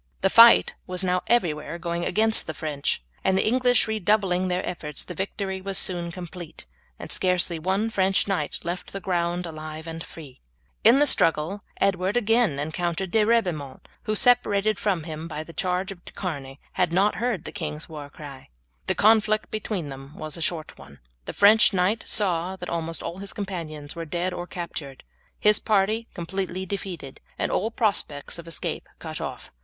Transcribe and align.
The 0.21 0.31
fight 0.31 0.73
was 0.87 1.03
now 1.03 1.21
everywhere 1.27 1.77
going 1.77 2.05
against 2.05 2.47
the 2.47 2.55
French, 2.55 3.03
and 3.23 3.37
the 3.37 3.45
English 3.47 3.87
redoubling 3.87 4.47
their 4.47 4.67
efforts 4.67 5.03
the 5.03 5.13
victory 5.13 5.61
was 5.61 5.77
soon 5.77 6.11
complete, 6.11 6.65
and 6.97 7.11
scarcely 7.11 7.59
one 7.59 7.91
French 7.91 8.27
knight 8.27 8.57
left 8.63 8.93
the 8.93 8.99
ground 8.99 9.45
alive 9.45 9.85
and 9.85 10.03
free. 10.03 10.41
In 10.83 10.97
the 10.97 11.05
struggle 11.05 11.63
Edward 11.79 12.17
again 12.17 12.57
encountered 12.57 13.11
De 13.11 13.23
Ribaumont, 13.23 13.87
who, 14.05 14.15
separated 14.15 14.79
from 14.79 15.03
him 15.03 15.27
by 15.27 15.43
the 15.43 15.53
charge 15.53 15.91
of 15.91 16.03
De 16.03 16.13
Charny, 16.19 16.59
had 16.71 16.91
not 16.91 17.17
heard 17.17 17.43
the 17.43 17.51
king's 17.51 17.87
war 17.87 18.09
cry. 18.09 18.49
The 18.87 18.95
conflict 18.95 19.51
between 19.51 19.89
them 19.89 20.15
was 20.15 20.35
a 20.35 20.41
short 20.41 20.79
one. 20.79 20.97
The 21.25 21.33
French 21.33 21.73
knight 21.73 22.05
saw 22.07 22.55
that 22.55 22.69
almost 22.69 23.03
all 23.03 23.19
his 23.19 23.33
companions 23.33 23.95
were 23.95 24.05
dead 24.05 24.33
or 24.33 24.47
captured, 24.47 25.03
his 25.39 25.59
party 25.59 26.07
completely 26.15 26.65
defeated, 26.65 27.21
and 27.37 27.51
all 27.51 27.69
prospects 27.69 28.39
of 28.39 28.47
escape 28.47 28.89
cut 28.97 29.21
off. 29.21 29.51